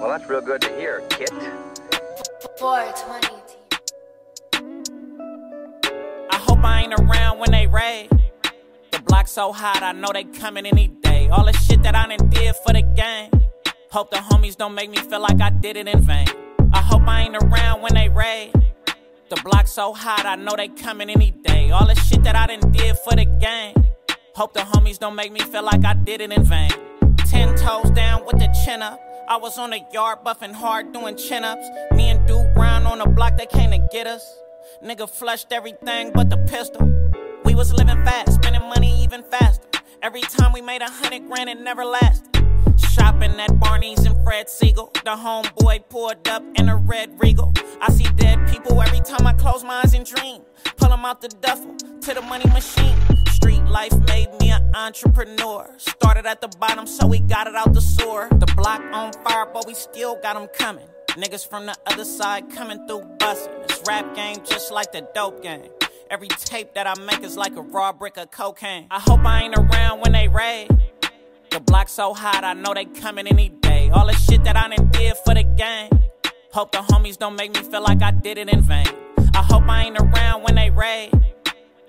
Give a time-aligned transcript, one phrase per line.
[0.00, 1.28] Well, that's real good to hear, kid.
[2.58, 3.28] 420.
[6.30, 8.08] I hope I ain't around when they raid.
[8.92, 11.28] The block so hot, I know they coming any day.
[11.28, 13.30] All the shit that I done did for the game.
[13.90, 16.28] Hope the homies don't make me feel like I did it in vain.
[16.72, 18.54] I hope I ain't around when they raid.
[19.28, 21.72] The block so hot, I know they coming any day.
[21.72, 23.76] All the shit that I done did for the game.
[24.34, 26.70] Hope the homies don't make me feel like I did it in vain.
[27.26, 28.98] Ten toes down with the chin up.
[29.28, 31.66] I was on the yard buffing hard doing chin ups.
[31.92, 34.38] Me and Duke Brown on the block, they came to get us.
[34.82, 36.86] Nigga flushed everything but the pistol.
[37.44, 39.64] We was living fast, spending money even faster.
[40.02, 42.26] Every time we made a hundred grand, it never lasted.
[42.78, 44.92] Shopping at Barney's and Fred Segal.
[44.92, 47.52] The homeboy pulled up in a red regal.
[47.80, 50.42] I see dead people every time I close my eyes and dream.
[50.80, 52.96] Pull them out the duffel to the money machine.
[53.28, 55.70] Street life made me an entrepreneur.
[55.76, 58.28] Started at the bottom, so we got it out the sewer.
[58.30, 60.88] The block on fire, but we still got them coming.
[61.08, 63.68] Niggas from the other side coming through bussin'.
[63.68, 65.70] This rap game just like the dope game.
[66.10, 68.86] Every tape that I make is like a raw brick of cocaine.
[68.90, 70.68] I hope I ain't around when they raid.
[71.50, 73.90] The block so hot, I know they coming any day.
[73.90, 75.90] All the shit that I done did for the game.
[76.52, 78.86] Hope the homies don't make me feel like I did it in vain.
[79.40, 81.12] I hope I ain't around when they raid.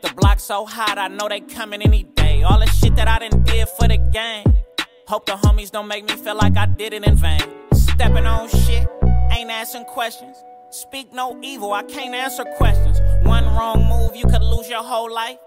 [0.01, 2.43] The block so hot, I know they coming any day.
[2.43, 4.55] All the shit that I done did for the game.
[5.09, 7.41] Hope the homies don't make me feel like I did it in vain.
[7.73, 8.87] Stepping on shit,
[9.31, 10.37] ain't asking questions.
[10.69, 13.01] Speak no evil, I can't answer questions.
[13.27, 15.37] One wrong move, you could lose your whole life.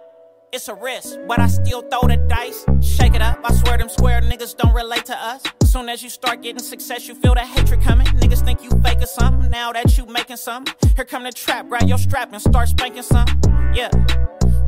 [0.54, 2.64] It's a risk, but I still throw the dice.
[2.80, 5.42] Shake it up, I swear them square niggas don't relate to us.
[5.64, 8.06] Soon as you start getting success, you feel the hatred coming.
[8.06, 9.50] Niggas think you fake or something.
[9.50, 11.68] Now that you making something, here come the trap.
[11.68, 13.36] Grab your strap and start spanking something.
[13.74, 13.90] Yeah.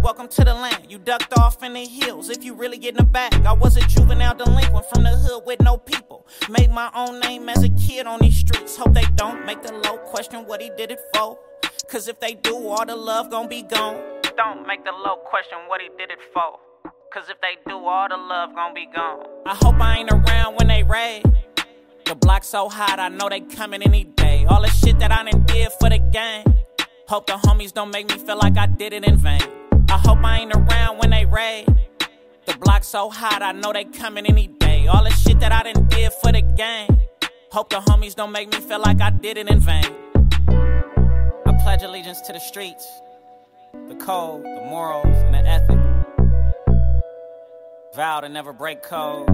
[0.02, 0.86] Welcome to the land.
[0.88, 2.30] You ducked off in the hills.
[2.30, 5.44] If you really get in the bag, I was a juvenile delinquent from the hood
[5.46, 6.26] with no people.
[6.50, 8.76] Made my own name as a kid on these streets.
[8.76, 11.38] Hope they don't make the low question what he did it for.
[11.88, 14.15] Cause if they do, all the love gon' be gone.
[14.36, 16.58] Don't make the low question what he did it for.
[17.10, 19.24] Cause if they do, all the love gon' be gone.
[19.46, 21.22] I hope I ain't around when they raid.
[22.04, 24.44] The block so hot, I know they coming any day.
[24.44, 26.44] All the shit that I done did for the game.
[27.08, 29.40] Hope the homies don't make me feel like I did it in vain.
[29.88, 31.66] I hope I ain't around when they raid.
[32.46, 34.86] The block so hot, I know they coming any day.
[34.86, 36.88] All the shit that I done did for the game.
[37.52, 39.84] Hope the homies don't make me feel like I did it in vain.
[41.46, 42.86] I pledge allegiance to the streets,
[43.72, 45.78] the code, the morals, and the ethic.
[47.94, 49.28] Vow to never break code.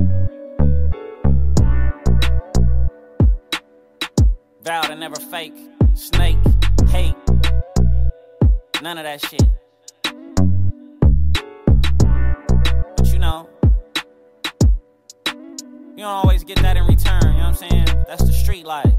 [4.63, 5.57] Vow to never fake,
[5.95, 6.39] snake,
[6.89, 7.17] hate.
[8.83, 9.43] None of that shit.
[12.97, 13.49] But you know,
[15.27, 17.87] you don't always get that in return, you know what I'm saying?
[18.07, 18.95] That's the street life.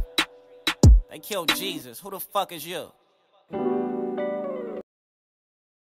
[1.09, 1.99] They killed Jesus.
[1.99, 2.91] Who the fuck is you?